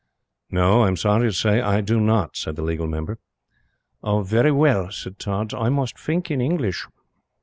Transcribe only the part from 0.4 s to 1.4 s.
"No; I am sorry to